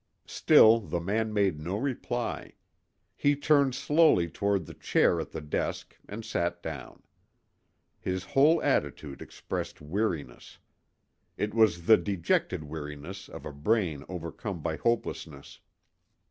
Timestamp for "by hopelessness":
14.63-15.59